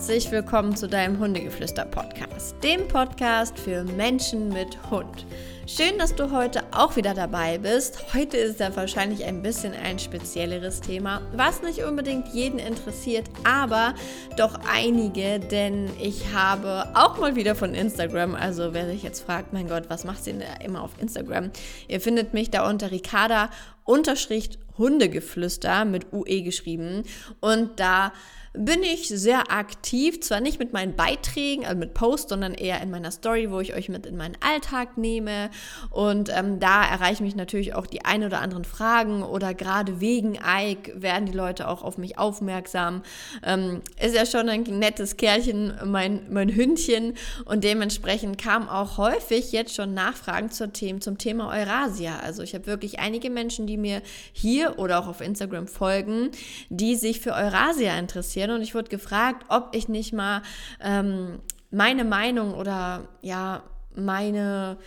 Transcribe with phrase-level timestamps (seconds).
[0.00, 5.26] herzlich willkommen zu deinem Hundegeflüster-Podcast, dem Podcast für Menschen mit Hund.
[5.66, 8.14] Schön, dass du heute auch wieder dabei bist.
[8.14, 13.94] Heute ist ja wahrscheinlich ein bisschen ein spezielleres Thema, was nicht unbedingt jeden interessiert, aber
[14.38, 19.52] doch einige, denn ich habe auch mal wieder von Instagram, also wer sich jetzt fragt,
[19.52, 21.50] mein Gott, was macht sie denn immer auf Instagram?
[21.88, 23.50] Ihr findet mich da unter Ricarda
[23.84, 27.02] Unterschrift Hundegeflüster mit UE geschrieben
[27.40, 28.12] und da
[28.52, 32.90] bin ich sehr aktiv, zwar nicht mit meinen Beiträgen, also mit Posts, sondern eher in
[32.90, 35.50] meiner Story, wo ich euch mit in meinen Alltag nehme.
[35.90, 40.36] Und ähm, da erreichen mich natürlich auch die ein oder anderen Fragen oder gerade wegen
[40.44, 43.02] Ike werden die Leute auch auf mich aufmerksam.
[43.44, 47.14] Ähm, ist ja schon ein nettes Kerlchen, mein, mein Hündchen.
[47.44, 52.18] Und dementsprechend kam auch häufig jetzt schon Nachfragen zur Themen, zum Thema Eurasia.
[52.18, 54.02] Also ich habe wirklich einige Menschen, die mir
[54.32, 56.30] hier oder auch auf Instagram folgen,
[56.68, 58.50] die sich für Eurasia interessieren interessieren.
[58.50, 60.42] Und ich wurde gefragt, ob ich nicht mal
[60.82, 63.62] ähm, meine Meinung oder ja,
[63.94, 64.78] meine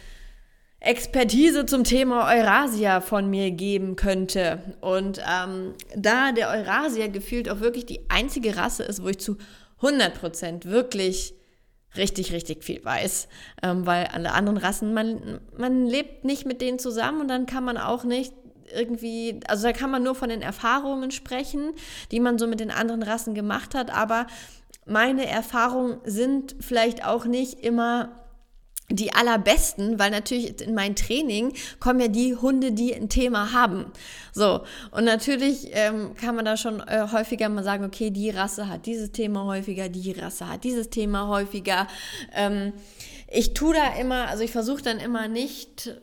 [0.80, 4.60] Expertise zum Thema Eurasia von mir geben könnte.
[4.82, 9.38] Und ähm, da der Eurasia gefühlt auch wirklich die einzige Rasse ist, wo ich zu
[9.82, 11.36] 100% wirklich
[11.96, 13.28] richtig, richtig viel weiß.
[13.62, 17.64] Ähm, weil alle anderen Rassen, man, man lebt nicht mit denen zusammen und dann kann
[17.64, 18.34] man auch nicht
[18.74, 21.74] irgendwie, also da kann man nur von den Erfahrungen sprechen,
[22.12, 24.28] die man so mit den anderen Rassen gemacht hat, aber
[24.86, 28.24] meine Erfahrungen sind vielleicht auch nicht immer
[28.90, 33.86] die allerbesten, weil natürlich in mein Training kommen ja die Hunde, die ein Thema haben.
[34.34, 38.68] So, und natürlich ähm, kann man da schon äh, häufiger mal sagen, okay, die Rasse
[38.68, 41.88] hat dieses Thema häufiger, die Rasse hat dieses Thema häufiger.
[42.34, 42.74] Ähm,
[43.32, 45.96] ich tue da immer, also ich versuche dann immer nicht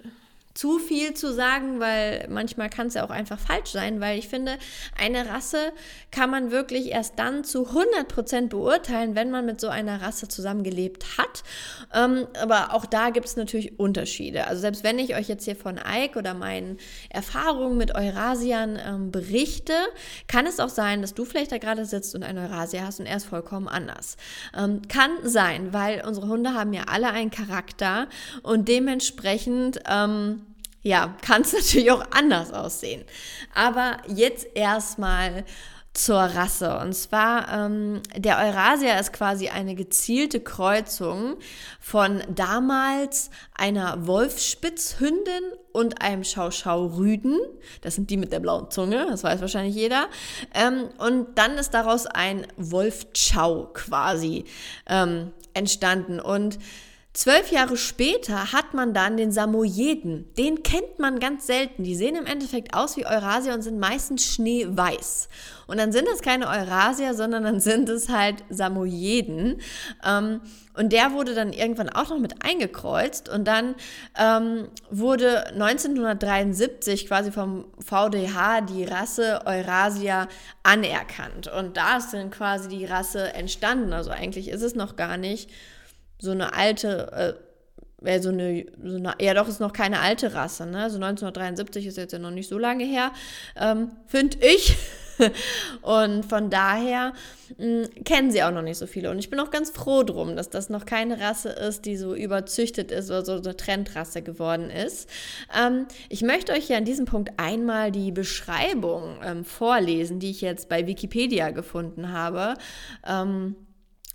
[0.55, 4.29] zu viel zu sagen, weil manchmal kann es ja auch einfach falsch sein, weil ich
[4.29, 4.59] finde,
[4.99, 5.73] eine Rasse
[6.11, 11.19] kann man wirklich erst dann zu 100% beurteilen, wenn man mit so einer Rasse zusammengelebt
[11.19, 11.45] hat.
[11.95, 14.49] Ähm, aber auch da gibt es natürlich Unterschiede.
[14.49, 16.79] Also selbst wenn ich euch jetzt hier von Ike oder meinen
[17.11, 19.75] Erfahrungen mit Eurasiern ähm, berichte,
[20.27, 23.07] kann es auch sein, dass du vielleicht da gerade sitzt und ein Eurasier hast und
[23.07, 24.17] er ist vollkommen anders.
[24.57, 28.09] Ähm, kann sein, weil unsere Hunde haben ja alle einen Charakter
[28.43, 30.43] und dementsprechend ähm,
[30.83, 33.05] ja, kann es natürlich auch anders aussehen.
[33.55, 35.45] Aber jetzt erstmal
[35.93, 36.79] zur Rasse.
[36.79, 41.37] Und zwar, ähm, der Eurasia ist quasi eine gezielte Kreuzung
[41.81, 45.43] von damals einer Wolfsspitzhündin
[45.73, 47.39] und einem Schauschau-Rüden.
[47.81, 50.09] Das sind die mit der blauen Zunge, das weiß wahrscheinlich jeder.
[50.55, 54.45] Ähm, und dann ist daraus ein Wolfchau quasi
[54.89, 56.21] ähm, entstanden.
[56.21, 56.61] Und
[57.21, 60.33] Zwölf Jahre später hat man dann den Samoyeden.
[60.39, 61.85] Den kennt man ganz selten.
[61.85, 65.29] Die sehen im Endeffekt aus wie Eurasier und sind meistens schneeweiß.
[65.67, 69.61] Und dann sind es keine Eurasier, sondern dann sind es halt Samoyeden.
[70.03, 70.41] Ähm,
[70.73, 73.29] und der wurde dann irgendwann auch noch mit eingekreuzt.
[73.29, 73.75] Und dann
[74.19, 80.27] ähm, wurde 1973 quasi vom VDH die Rasse Eurasia
[80.63, 81.49] anerkannt.
[81.49, 83.93] Und da ist dann quasi die Rasse entstanden.
[83.93, 85.51] Also eigentlich ist es noch gar nicht
[86.21, 87.37] so eine alte,
[88.03, 90.85] äh, so eine, so eine, ja doch, ist noch keine alte Rasse, ne?
[90.85, 93.13] Also 1973 ist jetzt ja noch nicht so lange her,
[93.57, 94.77] ähm, finde ich.
[95.83, 97.13] Und von daher
[97.59, 99.11] mh, hm, kennen sie auch noch nicht so viele.
[99.11, 102.15] Und ich bin auch ganz froh drum, dass das noch keine Rasse ist, die so
[102.15, 105.09] überzüchtet ist oder so eine Trendrasse geworden ist.
[105.57, 110.41] Ähm, ich möchte euch ja an diesem Punkt einmal die Beschreibung ähm, vorlesen, die ich
[110.41, 112.55] jetzt bei Wikipedia gefunden habe.
[113.07, 113.57] Ähm,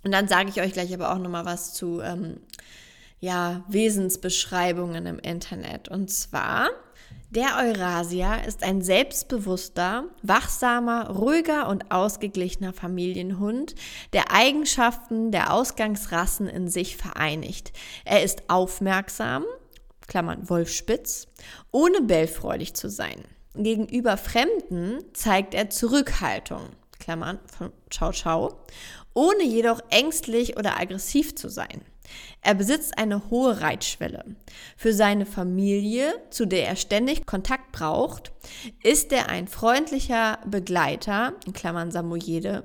[0.06, 2.38] und dann sage ich euch gleich aber auch nochmal was zu ähm,
[3.18, 5.88] ja, Wesensbeschreibungen im Internet.
[5.88, 6.68] Und zwar,
[7.30, 13.74] der Eurasia ist ein selbstbewusster, wachsamer, ruhiger und ausgeglichener Familienhund,
[14.12, 17.72] der Eigenschaften der Ausgangsrassen in sich vereinigt.
[18.04, 19.42] Er ist aufmerksam,
[20.06, 21.26] Klammern Wolfspitz,
[21.72, 23.24] ohne bellfreudig zu sein.
[23.56, 26.62] Gegenüber Fremden zeigt er Zurückhaltung,
[27.00, 28.60] Klammern von Ciao Ciao,
[29.16, 31.80] ohne jedoch ängstlich oder aggressiv zu sein.
[32.42, 34.36] Er besitzt eine hohe Reitschwelle.
[34.76, 38.30] Für seine Familie, zu der er ständig Kontakt braucht,
[38.82, 42.64] ist er ein freundlicher Begleiter, in Klammern Samoyede.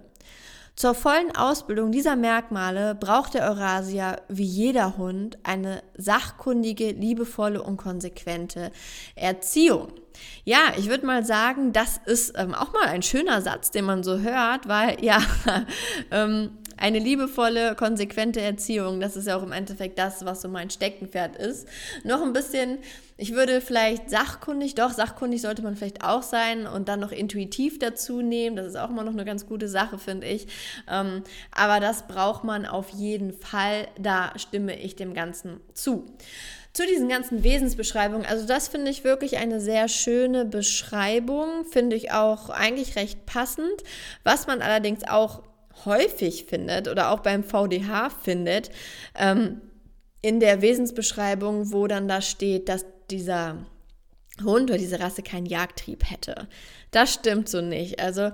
[0.75, 7.77] Zur vollen Ausbildung dieser Merkmale braucht der Eurasia wie jeder Hund eine sachkundige, liebevolle und
[7.77, 8.71] konsequente
[9.15, 9.94] Erziehung.
[10.44, 14.03] Ja, ich würde mal sagen, das ist ähm, auch mal ein schöner Satz, den man
[14.03, 15.19] so hört, weil ja,
[16.12, 20.69] ähm, eine liebevolle, konsequente Erziehung, das ist ja auch im Endeffekt das, was so mein
[20.69, 21.68] Steckenpferd ist.
[22.03, 22.79] Noch ein bisschen,
[23.21, 27.77] ich würde vielleicht sachkundig, doch, sachkundig sollte man vielleicht auch sein und dann noch intuitiv
[27.77, 28.56] dazu nehmen.
[28.56, 30.47] Das ist auch immer noch eine ganz gute Sache, finde ich.
[30.89, 33.88] Ähm, aber das braucht man auf jeden Fall.
[34.00, 36.06] Da stimme ich dem Ganzen zu
[36.73, 38.25] zu diesen ganzen Wesensbeschreibungen.
[38.25, 43.83] Also das finde ich wirklich eine sehr schöne Beschreibung, finde ich auch eigentlich recht passend.
[44.23, 45.44] Was man allerdings auch
[45.83, 48.71] häufig findet oder auch beim VDH findet,
[49.19, 49.59] ähm,
[50.21, 53.57] in der Wesensbeschreibung, wo dann da steht, dass dieser
[54.43, 56.47] Hund oder diese Rasse keinen Jagdtrieb hätte.
[56.91, 57.99] Das stimmt so nicht.
[57.99, 58.31] Also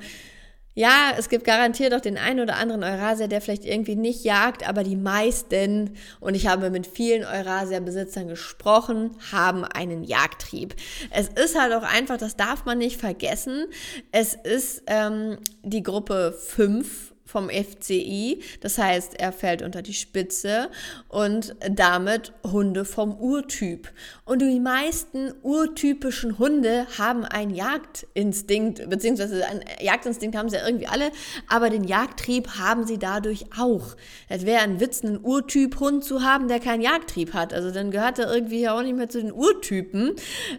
[0.77, 4.69] ja, es gibt garantiert auch den einen oder anderen Eurasier, der vielleicht irgendwie nicht jagt,
[4.69, 10.75] aber die meisten, und ich habe mit vielen Eurasier-Besitzern gesprochen, haben einen Jagdtrieb.
[11.09, 13.65] Es ist halt auch einfach, das darf man nicht vergessen,
[14.11, 18.41] es ist ähm, die Gruppe 5 vom FCI.
[18.61, 20.69] Das heißt, er fällt unter die Spitze
[21.09, 23.89] und damit Hunde vom Urtyp.
[24.25, 30.87] Und die meisten urtypischen Hunde haben einen Jagdinstinkt, beziehungsweise einen Jagdinstinkt haben sie ja irgendwie
[30.87, 31.11] alle,
[31.47, 33.95] aber den Jagdtrieb haben sie dadurch auch.
[34.29, 37.53] Es wäre ein Witz, einen Urtyp-Hund zu haben, der keinen Jagdtrieb hat.
[37.53, 40.15] Also dann gehört er irgendwie auch nicht mehr zu den Urtypen.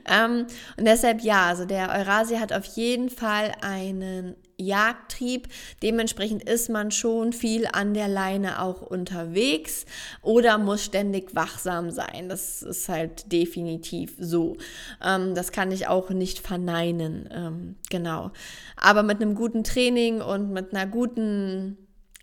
[0.06, 5.48] Ähm, und deshalb ja, also der Eurasia hat auf jeden Fall einen Jagdtrieb.
[5.82, 9.86] Dementsprechend ist man schon viel an der Leine auch unterwegs
[10.22, 12.28] oder muss ständig wachsam sein.
[12.28, 14.56] Das ist halt definitiv so.
[15.02, 17.28] Ähm, das kann ich auch nicht verneinen.
[17.32, 18.32] Ähm, genau.
[18.76, 21.78] Aber mit einem guten Training und mit einer guten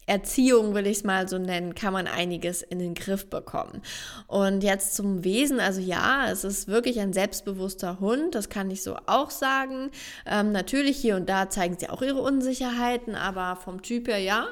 [0.07, 3.81] Erziehung, will ich es mal so nennen, kann man einiges in den Griff bekommen.
[4.28, 8.84] Und jetzt zum Wesen, also ja, es ist wirklich ein selbstbewusster Hund, das kann ich
[8.84, 9.92] so auch sagen.
[10.25, 14.48] Ähm, natürlich hier und da zeigen sie auch ihre Unsicherheiten, aber vom Typ her ja,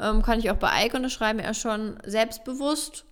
[0.00, 3.04] ähm, kann ich auch bei Ike unterschreiben, er ist schon selbstbewusst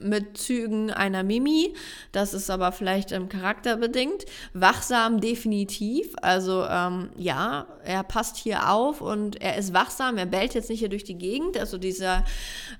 [0.00, 1.74] mit Zügen einer Mimi.
[2.12, 4.24] Das ist aber vielleicht ähm, charakterbedingt.
[4.52, 6.14] Wachsam definitiv.
[6.22, 10.18] Also ähm, ja, er passt hier auf und er ist wachsam.
[10.18, 11.58] Er bellt jetzt nicht hier durch die Gegend.
[11.58, 12.24] Also dieser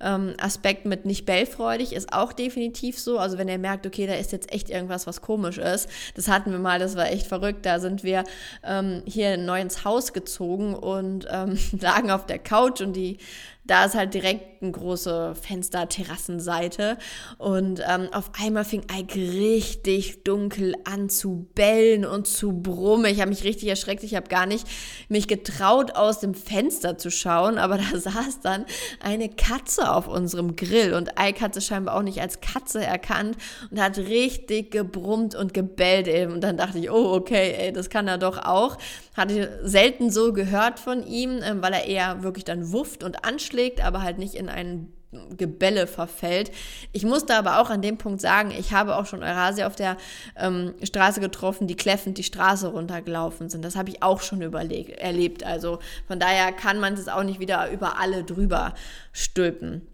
[0.00, 3.19] ähm, Aspekt mit nicht bellfreudig ist auch definitiv so.
[3.19, 5.88] Also wenn er merkt, okay, da ist jetzt echt irgendwas, was komisch ist.
[6.14, 7.66] Das hatten wir mal, das war echt verrückt.
[7.66, 8.25] Da sind wir
[8.62, 13.19] ähm, hier neu ins Haus gezogen und ähm, lagen auf der Couch und die
[13.66, 16.99] da ist halt direkt eine große Fenster-Terrassenseite.
[17.38, 23.06] Und ähm, auf einmal fing Ike richtig dunkel an zu bellen und zu brummen.
[23.06, 24.02] Ich habe mich richtig erschreckt.
[24.02, 24.66] Ich habe gar nicht
[25.08, 27.56] mich getraut, aus dem Fenster zu schauen.
[27.56, 28.66] Aber da saß dann
[29.00, 30.93] eine Katze auf unserem Grill.
[30.93, 33.37] Und Ike hat es scheinbar auch nicht als Katze erkannt
[33.70, 36.32] und hat richtig gebrummt und gebellt eben.
[36.34, 38.76] Und dann dachte ich, oh, okay, ey, das kann er doch auch.
[39.14, 43.84] Hatte selten so gehört von ihm, ähm, weil er eher wirklich dann wufft und anschlägt,
[43.84, 44.93] aber halt nicht in einen
[45.37, 46.50] Gebälle verfällt.
[46.93, 49.96] Ich musste aber auch an dem Punkt sagen, ich habe auch schon Eurasia auf der
[50.37, 53.64] ähm, Straße getroffen, die kläffend die Straße runtergelaufen sind.
[53.64, 55.44] Das habe ich auch schon überlegt, erlebt.
[55.44, 58.75] Also von daher kann man es auch nicht wieder über alle drüber
[59.12, 59.87] stülpen.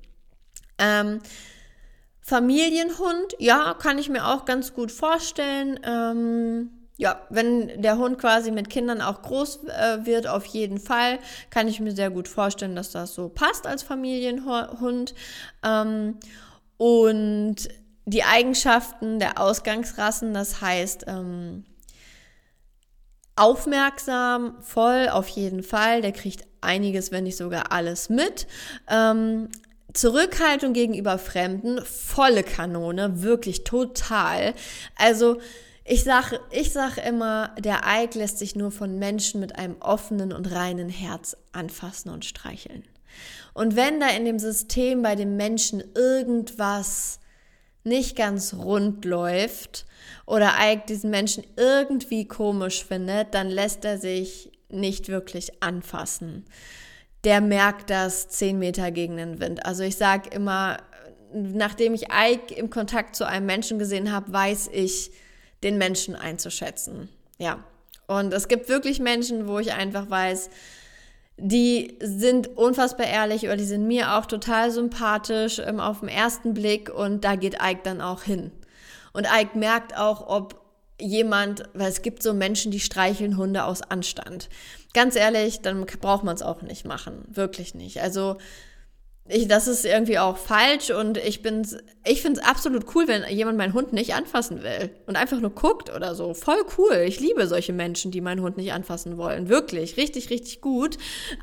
[0.78, 1.20] Ähm,
[2.22, 5.80] Familienhund, ja, kann ich mir auch ganz gut vorstellen.
[5.84, 6.70] Ähm,
[7.00, 11.18] ja, wenn der Hund quasi mit Kindern auch groß äh, wird, auf jeden Fall,
[11.48, 15.14] kann ich mir sehr gut vorstellen, dass das so passt als Familienhund.
[15.64, 16.18] Ähm,
[16.76, 17.56] und
[18.04, 21.64] die Eigenschaften der Ausgangsrassen, das heißt, ähm,
[23.34, 28.46] aufmerksam, voll auf jeden Fall, der kriegt einiges, wenn nicht sogar alles mit.
[28.90, 29.48] Ähm,
[29.94, 34.52] Zurückhaltung gegenüber Fremden, volle Kanone, wirklich total.
[34.96, 35.38] Also,
[35.84, 40.32] ich sage ich sag immer, der Eik lässt sich nur von Menschen mit einem offenen
[40.32, 42.84] und reinen Herz anfassen und streicheln.
[43.54, 47.18] Und wenn da in dem System bei dem Menschen irgendwas
[47.82, 49.86] nicht ganz rund läuft
[50.26, 56.44] oder Eik diesen Menschen irgendwie komisch findet, dann lässt er sich nicht wirklich anfassen.
[57.24, 59.66] Der merkt das zehn Meter gegen den Wind.
[59.66, 60.78] Also ich sage immer,
[61.32, 65.10] nachdem ich Ike im Kontakt zu einem Menschen gesehen habe, weiß ich,
[65.62, 67.08] den Menschen einzuschätzen.
[67.38, 67.62] Ja.
[68.06, 70.50] Und es gibt wirklich Menschen, wo ich einfach weiß,
[71.36, 76.54] die sind unfassbar ehrlich oder die sind mir auch total sympathisch ähm, auf den ersten
[76.54, 78.50] Blick und da geht Ike dann auch hin.
[79.12, 80.60] Und Ike merkt auch, ob
[81.00, 84.48] jemand, weil es gibt so Menschen, die streicheln Hunde aus Anstand.
[84.92, 87.24] Ganz ehrlich, dann braucht man es auch nicht machen.
[87.28, 88.02] Wirklich nicht.
[88.02, 88.36] Also
[89.26, 93.24] ich, das ist irgendwie auch falsch und ich bin's, ich finde es absolut cool, wenn
[93.28, 96.32] jemand meinen Hund nicht anfassen will und einfach nur guckt oder so.
[96.32, 97.04] Voll cool.
[97.06, 99.50] Ich liebe solche Menschen, die meinen Hund nicht anfassen wollen.
[99.50, 99.98] Wirklich.
[99.98, 100.96] Richtig, richtig gut.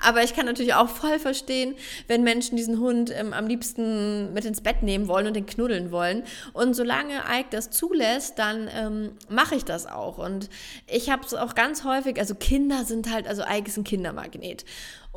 [0.03, 1.75] Aber ich kann natürlich auch voll verstehen,
[2.07, 5.91] wenn Menschen diesen Hund ähm, am liebsten mit ins Bett nehmen wollen und den knuddeln
[5.91, 6.23] wollen.
[6.53, 10.17] Und solange Ike das zulässt, dann ähm, mache ich das auch.
[10.17, 10.49] Und
[10.87, 14.65] ich habe es auch ganz häufig, also Kinder sind halt, also Ike ist ein Kindermagnet.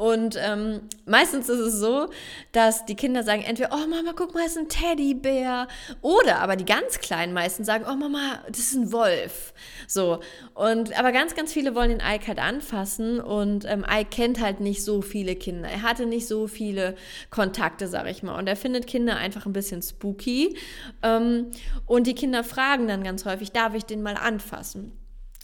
[0.01, 2.09] Und ähm, meistens ist es so,
[2.53, 5.30] dass die Kinder sagen entweder, oh Mama, guck mal, ist ein Teddybär.
[6.01, 9.53] Oder aber die ganz Kleinen meistens sagen, oh Mama, das ist ein Wolf.
[9.87, 10.21] So.
[10.55, 13.21] Und aber ganz, ganz viele wollen den Ike halt anfassen.
[13.21, 15.69] Und ähm, Ike kennt halt nicht so viele Kinder.
[15.69, 16.97] Er hatte nicht so viele
[17.31, 18.39] Kontakte, sag ich mal.
[18.39, 20.57] Und er findet Kinder einfach ein bisschen spooky.
[21.03, 21.51] Ähm,
[21.87, 24.93] und die Kinder fragen dann ganz häufig, darf ich den mal anfassen?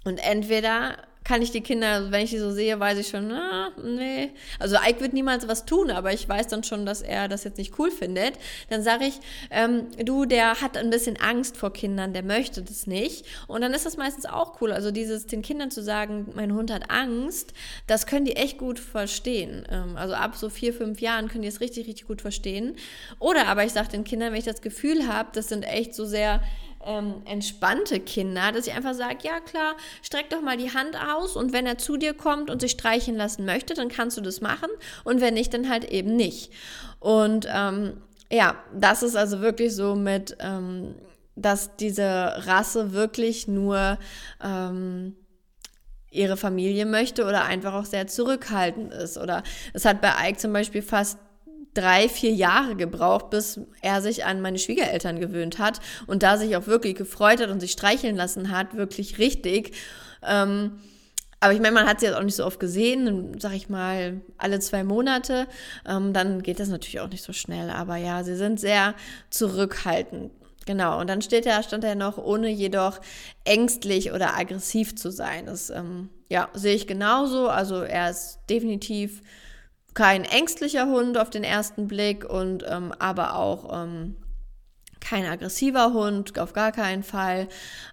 [0.05, 3.73] Und entweder kann ich die Kinder, wenn ich die so sehe, weiß ich schon, na,
[3.83, 4.31] nee.
[4.61, 7.59] Also Ike wird niemals was tun, aber ich weiß dann schon, dass er das jetzt
[7.59, 8.35] nicht cool findet.
[8.71, 9.19] Dann sage ich,
[9.51, 13.27] ähm, du, der hat ein bisschen Angst vor Kindern, der möchte das nicht.
[13.49, 14.71] Und dann ist das meistens auch cool.
[14.71, 17.55] Also dieses den Kindern zu sagen, mein Hund hat Angst,
[17.89, 19.67] das können die echt gut verstehen.
[19.69, 22.77] Ähm, also ab so vier, fünf Jahren können die es richtig, richtig gut verstehen.
[23.19, 26.05] Oder aber ich sage den Kindern, wenn ich das Gefühl habe, das sind echt so
[26.05, 26.41] sehr
[26.87, 31.37] ähm, entspannte Kinder, dass ich einfach sage, ja klar, streck doch mal die Hand aus
[31.37, 34.41] und wenn er zu dir kommt und sich streichen lassen möchte, dann kannst du das
[34.41, 34.69] machen
[35.05, 36.53] und wenn nicht, dann halt eben nicht.
[37.01, 38.01] Und ähm,
[38.31, 40.95] ja, das ist also wirklich so mit, ähm,
[41.35, 42.05] dass diese
[42.47, 43.99] Rasse wirklich nur
[44.43, 45.15] ähm,
[46.11, 49.19] ihre Familie möchte oder einfach auch sehr zurückhaltend ist.
[49.19, 49.43] Oder
[49.75, 51.19] es hat bei Ike zum Beispiel fast
[51.77, 56.57] drei, vier Jahre gebraucht, bis er sich an meine Schwiegereltern gewöhnt hat und da sich
[56.57, 59.77] auch wirklich gefreut hat und sich streicheln lassen hat, wirklich richtig.
[60.23, 60.79] Ähm,
[61.41, 64.23] aber ich meine, man hat sie jetzt auch nicht so oft gesehen, sag ich mal,
[64.39, 65.47] alle zwei Monate.
[65.87, 67.71] Ähm, dann geht das natürlich auch nicht so schnell.
[67.71, 68.95] Aber ja, sie sind sehr
[69.31, 70.33] zurückhaltend.
[70.65, 73.01] Genau, und dann steht er, stand er noch, ohne jedoch
[73.45, 75.47] ängstlich oder aggressiv zu sein.
[75.47, 77.49] Das ähm, ja, sehe ich genauso.
[77.49, 79.23] Also er ist definitiv
[79.97, 84.17] kein ängstlicher Hund auf den ersten Blick und ähm, aber auch ähm,
[85.01, 87.49] kein aggressiver Hund, auf gar keinen Fall.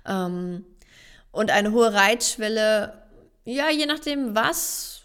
[0.05, 0.65] Ähm,
[1.31, 2.93] und eine hohe Reitschwelle,
[3.45, 5.03] ja, je nachdem was,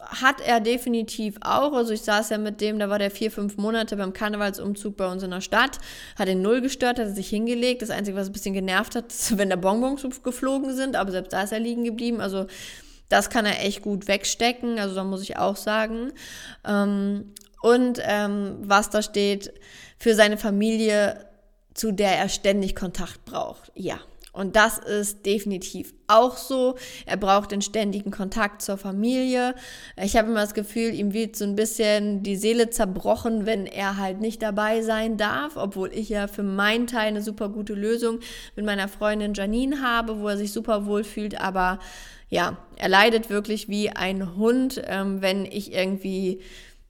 [0.00, 1.72] hat er definitiv auch.
[1.72, 5.10] Also ich saß ja mit dem, da war der vier, fünf Monate beim Karnevalsumzug bei
[5.10, 5.78] uns in der Stadt,
[6.16, 7.82] hat ihn null gestört, hat er sich hingelegt.
[7.82, 11.32] Das Einzige, was ein bisschen genervt hat, ist, wenn da Bonbons geflogen sind, aber selbst
[11.32, 12.20] da ist er liegen geblieben.
[12.20, 12.46] Also
[13.08, 16.12] das kann er echt gut wegstecken, also da muss ich auch sagen.
[16.66, 17.32] Ähm,
[17.62, 19.52] und ähm, was da steht,
[19.98, 21.26] für seine Familie,
[21.74, 23.72] zu der er ständig Kontakt braucht.
[23.74, 23.98] Ja,
[24.36, 26.76] und das ist definitiv auch so.
[27.06, 29.54] Er braucht den ständigen Kontakt zur Familie.
[29.96, 33.96] Ich habe immer das Gefühl, ihm wird so ein bisschen die Seele zerbrochen, wenn er
[33.96, 38.20] halt nicht dabei sein darf, obwohl ich ja für meinen Teil eine super gute Lösung
[38.56, 41.40] mit meiner Freundin Janine habe, wo er sich super wohl fühlt.
[41.40, 41.78] Aber
[42.28, 46.40] ja, er leidet wirklich wie ein Hund, ähm, wenn ich irgendwie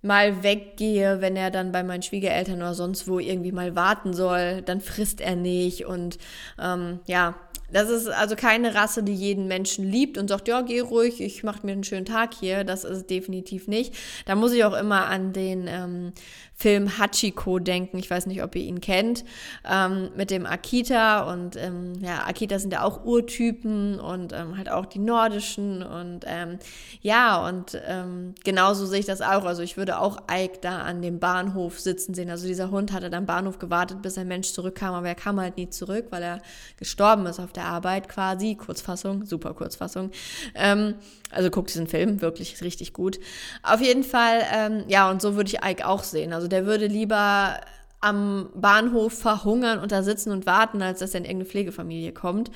[0.03, 4.63] mal weggehe, wenn er dann bei meinen Schwiegereltern oder sonst wo irgendwie mal warten soll,
[4.63, 6.19] dann frisst er nicht und
[6.63, 7.35] ähm, ja,
[7.77, 11.45] das ist also keine Rasse, die jeden Menschen liebt und sagt, ja, geh ruhig, ich
[11.45, 12.65] mache mir einen schönen Tag hier.
[12.65, 13.95] Das ist definitiv nicht.
[14.25, 16.13] Da muss ich auch immer an den ähm,
[16.55, 17.99] Film Hachiko denken.
[17.99, 19.27] Ich weiß nicht, ob ihr ihn kennt.
[19.71, 24.71] Ähm, mit dem Akita und ähm, ja, Akita sind ja auch Urtypen und ähm, halt
[24.71, 26.59] auch die nordischen und ähm,
[27.03, 29.45] ja, und ähm, genauso sehe ich das auch.
[29.45, 32.31] Also ich würde auch Ike da an dem Bahnhof sitzen sehen.
[32.31, 35.39] Also dieser Hund hatte dann am Bahnhof gewartet, bis ein Mensch zurückkam, aber er kam
[35.39, 36.41] halt nie zurück, weil er
[36.79, 38.55] gestorben ist auf der Arbeit quasi.
[38.55, 40.11] Kurzfassung, super Kurzfassung.
[40.55, 40.95] Ähm,
[41.31, 43.19] also guckt diesen Film, wirklich richtig gut.
[43.63, 46.33] Auf jeden Fall, ähm, ja, und so würde ich Ike auch sehen.
[46.33, 47.61] Also der würde lieber
[48.01, 52.51] am Bahnhof verhungern und da sitzen und warten, als dass er in irgendeine Pflegefamilie kommt.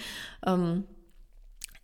[0.47, 0.85] Ähm,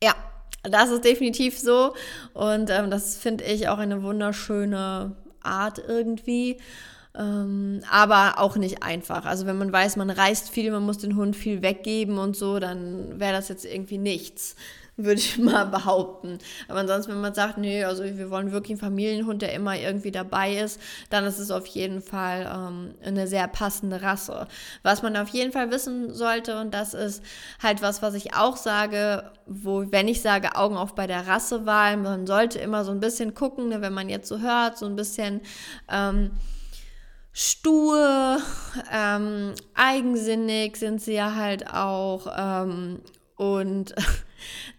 [0.03, 0.15] ja,
[0.63, 1.95] das ist definitiv so.
[2.35, 6.59] Und ähm, das finde ich auch eine wunderschöne Art irgendwie.
[7.19, 9.25] Ähm, aber auch nicht einfach.
[9.25, 12.59] Also wenn man weiß, man reist viel, man muss den Hund viel weggeben und so,
[12.59, 14.57] dann wäre das jetzt irgendwie nichts
[14.97, 16.39] würde ich mal behaupten.
[16.69, 20.11] Aber ansonsten, wenn man sagt, nee, also wir wollen wirklich einen Familienhund, der immer irgendwie
[20.11, 20.81] dabei ist,
[21.11, 24.47] dann ist es auf jeden Fall ähm, eine sehr passende Rasse.
[24.83, 27.23] Was man auf jeden Fall wissen sollte, und das ist
[27.63, 31.97] halt was, was ich auch sage, wo, wenn ich sage Augen auf bei der Rassewahl,
[31.97, 34.97] man sollte immer so ein bisschen gucken, ne, wenn man jetzt so hört, so ein
[34.97, 35.41] bisschen
[35.91, 36.31] ähm,
[37.39, 38.39] stur,
[38.91, 43.01] ähm, eigensinnig sind sie ja halt auch ähm,
[43.37, 43.95] und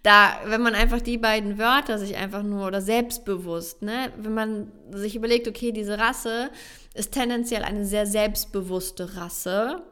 [0.04, 4.72] Da, wenn man einfach die beiden Wörter sich einfach nur oder selbstbewusst, ne, wenn man
[4.92, 6.50] sich überlegt, okay, diese Rasse
[6.94, 9.84] ist tendenziell eine sehr selbstbewusste Rasse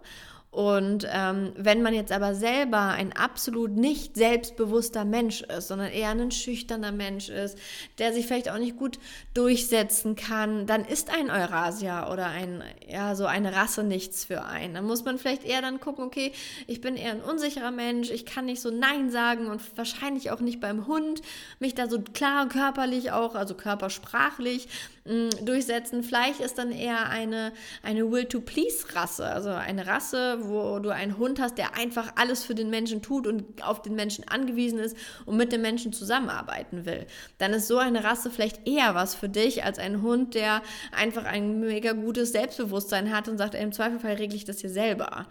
[0.55, 6.11] und ähm, wenn man jetzt aber selber ein absolut nicht selbstbewusster Mensch ist, sondern eher
[6.11, 7.57] ein schüchterner Mensch ist,
[7.97, 8.97] der sich vielleicht auch nicht gut
[9.33, 14.75] durchsetzen kann, dann ist ein Eurasia oder ein, ja, so eine Rasse nichts für einen.
[14.75, 16.31] Dann muss man vielleicht eher dann gucken, okay,
[16.67, 20.39] ich bin eher ein unsicherer Mensch, ich kann nicht so Nein sagen und wahrscheinlich auch
[20.39, 21.21] nicht beim Hund
[21.59, 24.69] mich da so klar körperlich auch, also körpersprachlich
[25.05, 26.01] durchsetzen.
[26.01, 31.59] Vielleicht ist dann eher eine, eine Will-to-Please-Rasse, also eine Rasse, wo du einen Hund hast,
[31.59, 35.51] der einfach alles für den Menschen tut und auf den Menschen angewiesen ist und mit
[35.51, 37.05] dem Menschen zusammenarbeiten will.
[37.37, 41.25] Dann ist so eine Rasse vielleicht eher was für dich als ein Hund, der einfach
[41.25, 45.27] ein mega gutes Selbstbewusstsein hat und sagt, im Zweifelfall regle ich das hier selber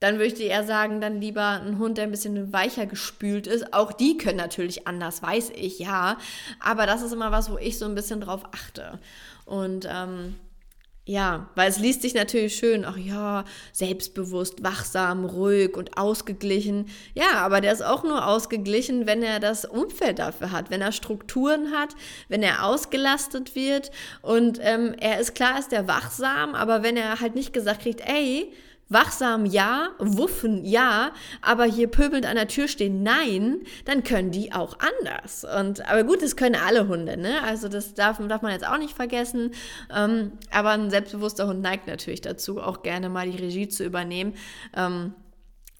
[0.00, 3.46] dann würde ich dir eher sagen, dann lieber ein Hund, der ein bisschen weicher gespült
[3.46, 3.74] ist.
[3.74, 6.18] Auch die können natürlich anders, weiß ich, ja.
[6.60, 9.00] Aber das ist immer was, wo ich so ein bisschen drauf achte.
[9.44, 10.36] Und ähm,
[11.08, 16.90] ja, weil es liest sich natürlich schön, ach ja, selbstbewusst, wachsam, ruhig und ausgeglichen.
[17.14, 20.92] Ja, aber der ist auch nur ausgeglichen, wenn er das Umfeld dafür hat, wenn er
[20.92, 21.94] Strukturen hat,
[22.28, 23.90] wenn er ausgelastet wird.
[24.20, 28.02] Und ähm, er ist klar, ist der wachsam, aber wenn er halt nicht gesagt kriegt,
[28.02, 28.52] ey,
[28.88, 34.52] Wachsam ja, wuffen ja, aber hier pöbelnd an der Tür stehen nein, dann können die
[34.52, 35.44] auch anders.
[35.44, 37.42] Und, aber gut, das können alle Hunde, ne?
[37.42, 39.52] Also das darf, darf man jetzt auch nicht vergessen.
[39.94, 44.34] Ähm, aber ein selbstbewusster Hund neigt natürlich dazu, auch gerne mal die Regie zu übernehmen.
[44.74, 45.14] Ähm,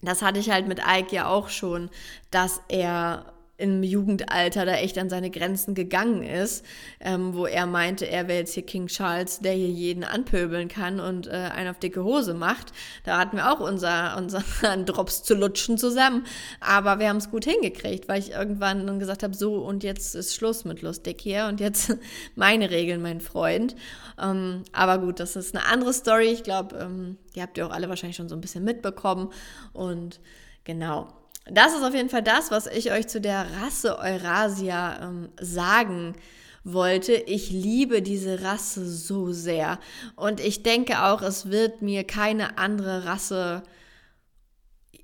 [0.01, 1.89] das hatte ich halt mit Ike ja auch schon,
[2.31, 6.65] dass er im Jugendalter da echt an seine Grenzen gegangen ist,
[6.99, 10.99] ähm, wo er meinte, er wäre jetzt hier King Charles, der hier jeden anpöbeln kann
[10.99, 12.71] und äh, einen auf dicke Hose macht.
[13.03, 14.43] Da hatten wir auch unser, unser
[14.85, 16.25] Drops zu lutschen zusammen.
[16.61, 20.15] Aber wir haben es gut hingekriegt, weil ich irgendwann dann gesagt habe, so und jetzt
[20.15, 21.97] ist Schluss mit lustig hier und jetzt
[22.35, 23.75] meine Regeln, mein Freund.
[24.21, 26.27] Ähm, aber gut, das ist eine andere Story.
[26.27, 29.31] Ich glaube, ähm, die habt ihr auch alle wahrscheinlich schon so ein bisschen mitbekommen.
[29.73, 30.21] Und
[30.63, 31.18] genau
[31.51, 36.15] das ist auf jeden Fall das, was ich euch zu der Rasse Eurasia ähm, sagen
[36.63, 37.13] wollte.
[37.13, 39.79] Ich liebe diese Rasse so sehr.
[40.15, 43.63] Und ich denke auch, es wird mir keine andere Rasse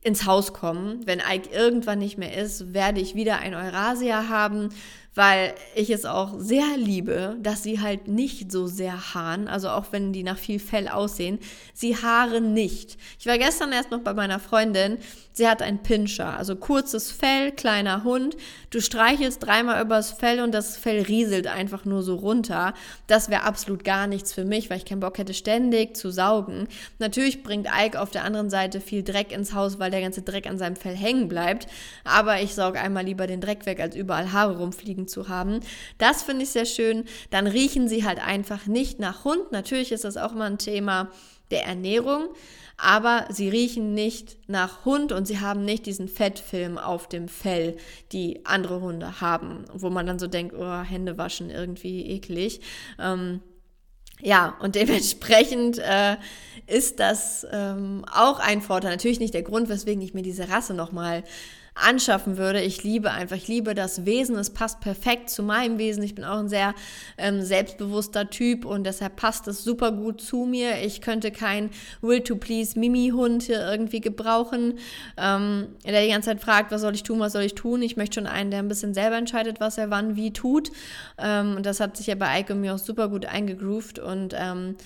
[0.04, 1.02] ins Haus kommen.
[1.06, 4.70] Wenn Ike irgendwann nicht mehr ist, werde ich wieder ein Eurasia haben
[5.16, 9.86] weil ich es auch sehr liebe, dass sie halt nicht so sehr haaren, also auch
[9.92, 11.40] wenn die nach viel Fell aussehen,
[11.74, 12.98] sie haaren nicht.
[13.18, 14.98] Ich war gestern erst noch bei meiner Freundin,
[15.36, 18.36] sie hat einen Pinscher, also kurzes Fell, kleiner Hund,
[18.70, 22.74] du streichelst dreimal übers Fell und das Fell rieselt einfach nur so runter.
[23.08, 26.68] Das wäre absolut gar nichts für mich, weil ich keinen Bock hätte, ständig zu saugen.
[27.00, 30.48] Natürlich bringt Ike auf der anderen Seite viel Dreck ins Haus, weil der ganze Dreck
[30.48, 31.68] an seinem Fell hängen bleibt,
[32.06, 35.60] aber ich sauge einmal lieber den Dreck weg, als überall Haare rumfliegen zu haben.
[35.98, 37.04] Das finde ich sehr schön.
[37.30, 39.52] Dann riechen sie halt einfach nicht nach Hund.
[39.52, 41.10] Natürlich ist das auch immer ein Thema
[41.52, 42.30] der Ernährung,
[42.78, 47.78] aber sie riechen nicht nach Hund und sie haben nicht diesen Fettfilm auf dem Fell,
[48.12, 52.62] die andere Hunde haben, wo man dann so denkt, oh, Hände waschen irgendwie eklig.
[53.00, 53.42] Ähm,
[54.22, 56.18] ja, und dementsprechend äh,
[56.68, 58.92] ist das ähm, auch ein Vorteil.
[58.92, 61.24] Natürlich nicht der Grund, weswegen ich mir diese Rasse nochmal
[61.76, 62.62] anschaffen würde.
[62.62, 64.38] Ich liebe einfach, ich liebe das Wesen.
[64.38, 66.04] Es passt perfekt zu meinem Wesen.
[66.04, 66.74] Ich bin auch ein sehr
[67.18, 70.82] ähm, selbstbewusster Typ und deshalb passt es super gut zu mir.
[70.84, 71.70] Ich könnte kein
[72.02, 74.80] Will-to-Please Mimi-Hund hier irgendwie gebrauchen,
[75.18, 77.82] ähm, der die ganze Zeit fragt, was soll ich tun, was soll ich tun.
[77.82, 80.72] Ich möchte schon einen, der ein bisschen selber entscheidet, was er wann wie tut.
[81.18, 84.34] Ähm, und das hat sich ja bei Ike und mir auch super gut eingegroovt und
[84.38, 84.78] ähm,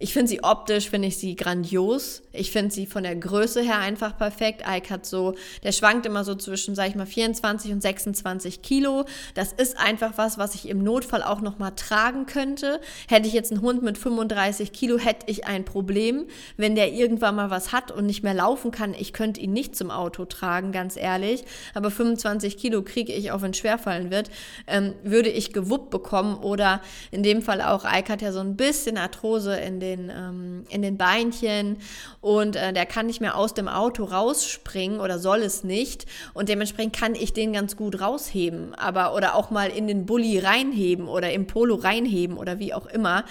[0.00, 2.22] ich finde sie optisch, finde ich sie grandios.
[2.32, 4.62] Ich finde sie von der Größe her einfach perfekt.
[4.64, 5.34] Ike hat so,
[5.64, 9.06] der schwankt immer so zwischen, sag ich mal, 24 und 26 Kilo.
[9.34, 12.80] Das ist einfach was, was ich im Notfall auch nochmal tragen könnte.
[13.08, 16.26] Hätte ich jetzt einen Hund mit 35 Kilo, hätte ich ein Problem.
[16.56, 19.74] Wenn der irgendwann mal was hat und nicht mehr laufen kann, ich könnte ihn nicht
[19.74, 21.44] zum Auto tragen, ganz ehrlich.
[21.74, 24.30] Aber 25 Kilo kriege ich, auch wenn es schwerfallen wird,
[24.68, 26.36] ähm, würde ich gewuppt bekommen.
[26.36, 30.10] Oder in dem Fall auch, Ike hat ja so ein bisschen Arthrose in den den,
[30.10, 31.78] ähm, in den Beinchen
[32.20, 36.48] und äh, der kann nicht mehr aus dem Auto rausspringen oder soll es nicht und
[36.48, 41.08] dementsprechend kann ich den ganz gut rausheben, aber oder auch mal in den Bulli reinheben
[41.08, 43.24] oder im Polo reinheben oder wie auch immer.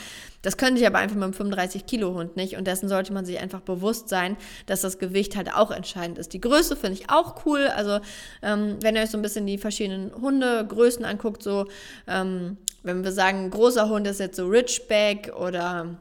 [0.44, 3.26] Das könnte ich aber einfach mit einem 35 Kilo Hund nicht und dessen sollte man
[3.26, 6.32] sich einfach bewusst sein, dass das Gewicht halt auch entscheidend ist.
[6.32, 7.68] Die Größe finde ich auch cool.
[7.68, 8.00] Also
[8.42, 11.66] ähm, wenn ihr euch so ein bisschen die verschiedenen Hundegrößen anguckt, so
[12.08, 15.98] ähm, wenn wir sagen, großer Hund ist jetzt so Richback oder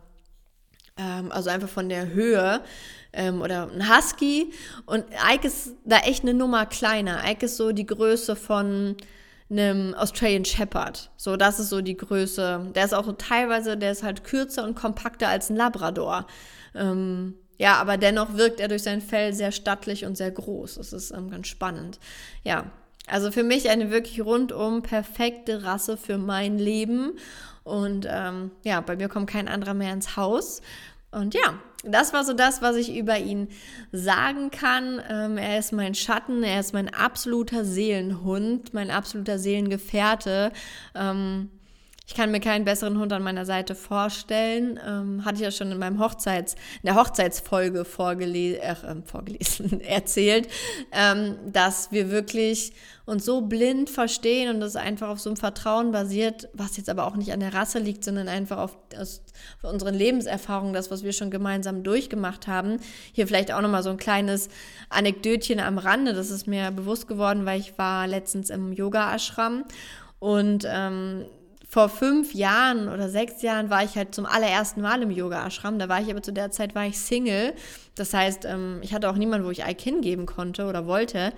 [0.96, 2.60] ähm, also einfach von der Höhe
[3.12, 4.52] ähm, oder ein Husky.
[4.86, 7.20] Und Ike ist da echt eine Nummer kleiner.
[7.26, 8.96] Ike ist so die Größe von
[9.48, 11.10] einem Australian Shepherd.
[11.16, 12.72] So, das ist so die Größe.
[12.74, 16.26] Der ist auch teilweise, der ist halt kürzer und kompakter als ein Labrador.
[16.74, 20.74] Ähm, ja, aber dennoch wirkt er durch sein Fell sehr stattlich und sehr groß.
[20.74, 21.98] Das ist ähm, ganz spannend.
[22.44, 22.70] Ja,
[23.06, 27.12] also für mich eine wirklich rundum perfekte Rasse für mein Leben.
[27.66, 30.62] Und ähm, ja, bei mir kommt kein anderer mehr ins Haus.
[31.10, 33.48] Und ja, das war so das, was ich über ihn
[33.90, 35.02] sagen kann.
[35.10, 40.52] Ähm, er ist mein Schatten, er ist mein absoluter Seelenhund, mein absoluter Seelengefährte.
[40.94, 41.50] Ähm,
[42.06, 44.78] ich kann mir keinen besseren Hund an meiner Seite vorstellen.
[44.86, 50.46] Ähm, hatte ich ja schon in meinem Hochzeits, in der Hochzeitsfolge vorgele äh, vorgelesen, erzählt,
[50.92, 52.72] ähm, dass wir wirklich
[53.06, 57.06] uns so blind verstehen und das einfach auf so einem Vertrauen basiert, was jetzt aber
[57.06, 59.22] auch nicht an der Rasse liegt, sondern einfach auf, aus,
[59.60, 62.78] auf unseren Lebenserfahrungen, das, was wir schon gemeinsam durchgemacht haben.
[63.12, 64.48] Hier vielleicht auch nochmal so ein kleines
[64.90, 66.14] Anekdötchen am Rande.
[66.14, 69.64] Das ist mir bewusst geworden, weil ich war letztens im Yoga-Ashram
[70.20, 71.26] und ähm,
[71.76, 75.78] vor fünf Jahren oder sechs Jahren war ich halt zum allerersten Mal im Yoga-Ashram.
[75.78, 77.52] Da war ich aber zu der Zeit war ich Single.
[77.96, 81.34] Das heißt, ähm, ich hatte auch niemanden, wo ich Ike hingeben konnte oder wollte.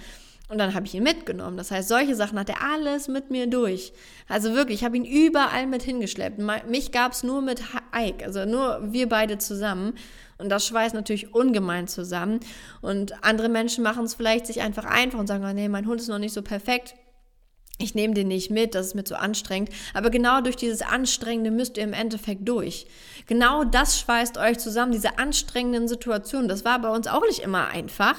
[0.48, 1.56] Und dann habe ich ihn mitgenommen.
[1.56, 3.92] Das heißt, solche Sachen hat er alles mit mir durch.
[4.28, 6.38] Also wirklich, ich habe ihn überall mit hingeschleppt.
[6.68, 7.60] Mich gab es nur mit
[7.92, 9.94] Ike, also nur wir beide zusammen.
[10.38, 12.38] Und das schweißt natürlich ungemein zusammen.
[12.80, 16.00] Und andere Menschen machen es vielleicht sich einfach einfach und sagen, oh nee, mein Hund
[16.00, 16.94] ist noch nicht so perfekt
[17.78, 19.70] ich nehme den nicht mit, das ist mir zu anstrengend.
[19.94, 22.86] Aber genau durch dieses Anstrengende müsst ihr im Endeffekt durch.
[23.26, 26.48] Genau das schweißt euch zusammen, diese anstrengenden Situationen.
[26.48, 28.16] Das war bei uns auch nicht immer einfach.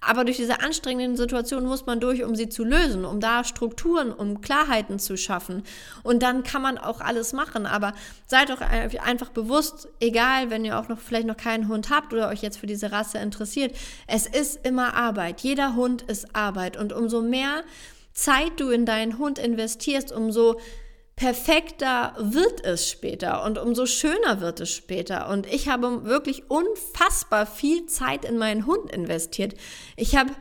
[0.00, 4.12] Aber durch diese anstrengenden Situationen muss man durch, um sie zu lösen, um da Strukturen,
[4.12, 5.62] um Klarheiten zu schaffen.
[6.02, 7.66] Und dann kann man auch alles machen.
[7.66, 7.92] Aber
[8.26, 12.28] seid doch einfach bewusst, egal, wenn ihr auch noch vielleicht noch keinen Hund habt oder
[12.28, 13.74] euch jetzt für diese Rasse interessiert,
[14.06, 15.40] es ist immer Arbeit.
[15.40, 16.76] Jeder Hund ist Arbeit.
[16.76, 17.62] Und umso mehr
[18.16, 20.58] Zeit du in deinen Hund investierst, umso
[21.16, 25.28] perfekter wird es später und umso schöner wird es später.
[25.28, 29.54] Und ich habe wirklich unfassbar viel Zeit in meinen Hund investiert.
[29.96, 30.32] Ich habe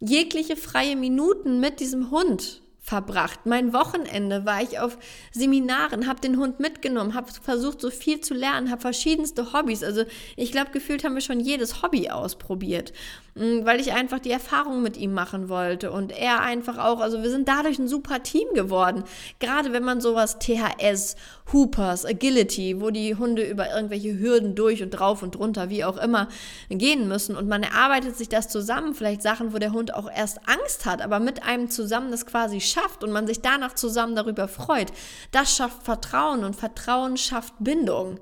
[0.00, 3.46] jegliche freie Minuten mit diesem Hund verbracht.
[3.46, 4.98] Mein Wochenende war ich auf
[5.32, 9.82] Seminaren, habe den Hund mitgenommen, habe versucht, so viel zu lernen, habe verschiedenste Hobbys.
[9.82, 10.04] Also
[10.36, 12.92] ich glaube, gefühlt haben wir schon jedes Hobby ausprobiert,
[13.34, 17.00] weil ich einfach die Erfahrung mit ihm machen wollte und er einfach auch.
[17.00, 19.02] Also wir sind dadurch ein super Team geworden.
[19.40, 21.16] Gerade wenn man sowas THS,
[21.52, 25.96] Hoopers, Agility, wo die Hunde über irgendwelche Hürden durch und drauf und drunter, wie auch
[25.96, 26.28] immer,
[26.68, 28.94] gehen müssen und man erarbeitet sich das zusammen.
[28.94, 32.60] Vielleicht Sachen, wo der Hund auch erst Angst hat, aber mit einem zusammen das quasi
[32.60, 34.92] schafft und man sich danach zusammen darüber freut,
[35.32, 38.20] das schafft Vertrauen und Vertrauen schafft Bindung.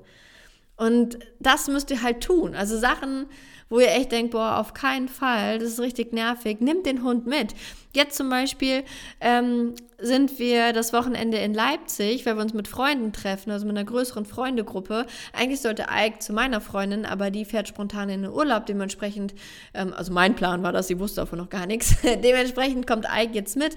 [0.75, 2.55] Und das müsst ihr halt tun.
[2.55, 3.27] Also Sachen,
[3.73, 7.25] wo ihr echt denkt, boah, auf keinen Fall, das ist richtig nervig, nimmt den Hund
[7.25, 7.55] mit.
[7.91, 8.83] Jetzt zum Beispiel
[9.19, 13.75] ähm, sind wir das Wochenende in Leipzig, weil wir uns mit Freunden treffen, also mit
[13.75, 15.07] einer größeren Freundegruppe.
[15.31, 18.67] Eigentlich sollte Ike zu meiner Freundin, aber die fährt spontan in den Urlaub.
[18.67, 19.33] Dementsprechend,
[19.73, 21.95] ähm, also mein Plan war das, sie wusste davon noch gar nichts.
[22.03, 23.75] Dementsprechend kommt Ike jetzt mit.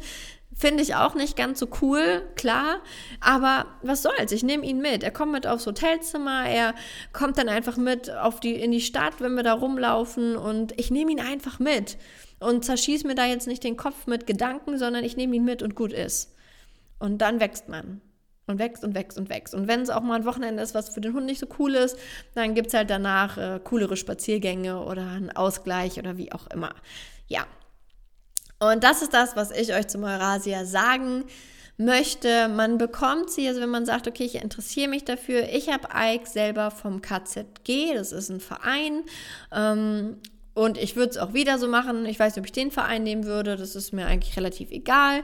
[0.59, 2.81] Finde ich auch nicht ganz so cool, klar.
[3.21, 4.33] Aber was soll's?
[4.33, 5.03] Ich nehme ihn mit.
[5.03, 6.49] Er kommt mit aufs Hotelzimmer.
[6.49, 6.75] Er
[7.12, 10.35] kommt dann einfach mit auf die, in die Stadt, wenn wir da rumlaufen.
[10.35, 11.99] Und ich nehme ihn einfach mit.
[12.38, 15.62] Und zerschieße mir da jetzt nicht den Kopf mit Gedanken, sondern ich nehme ihn mit
[15.62, 16.35] und gut ist.
[16.99, 18.01] Und dann wächst man.
[18.47, 19.55] Und wächst und wächst und wächst.
[19.55, 21.75] Und wenn es auch mal ein Wochenende ist, was für den Hund nicht so cool
[21.75, 21.99] ist,
[22.35, 26.75] dann gibt es halt danach äh, coolere Spaziergänge oder einen Ausgleich oder wie auch immer.
[27.27, 27.45] Ja,
[28.59, 31.25] und das ist das, was ich euch zum Eurasia sagen
[31.77, 32.49] möchte.
[32.49, 35.49] Man bekommt sie, also wenn man sagt, okay, ich interessiere mich dafür.
[35.51, 39.03] Ich habe Ike selber vom KZG, das ist ein Verein.
[39.53, 40.16] Ähm,
[40.57, 42.07] und ich würde es auch wieder so machen.
[42.07, 43.57] Ich weiß nicht, ob ich den Verein nehmen würde.
[43.57, 45.23] Das ist mir eigentlich relativ egal.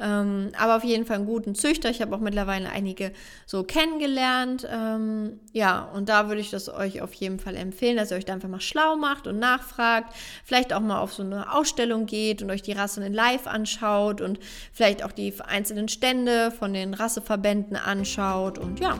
[0.00, 1.88] Ähm, aber auf jeden Fall einen guten Züchter.
[1.88, 3.12] Ich habe auch mittlerweile einige
[3.46, 4.66] so kennengelernt.
[4.68, 8.24] Ähm, ja, und da würde ich das euch auf jeden Fall empfehlen, dass ihr euch
[8.24, 10.16] da einfach mal schlau macht und nachfragt.
[10.44, 14.20] Vielleicht auch mal auf so eine Ausstellung geht und euch die Rassen in Live anschaut
[14.20, 14.40] und
[14.72, 18.58] vielleicht auch die einzelnen Stände von den Rasseverbänden anschaut.
[18.58, 18.98] Und ja,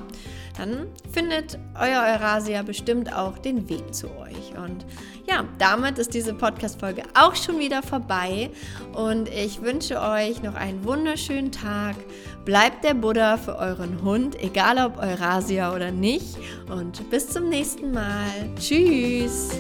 [0.57, 4.57] dann findet euer Eurasia bestimmt auch den Weg zu euch.
[4.57, 4.85] Und
[5.29, 8.51] ja, damit ist diese Podcast-Folge auch schon wieder vorbei
[8.95, 11.97] und ich wünsche euch noch einen wunderschönen Tag.
[12.45, 16.37] Bleibt der Buddha für euren Hund, egal ob Eurasia oder nicht.
[16.69, 18.51] Und bis zum nächsten Mal.
[18.59, 19.51] Tschüss!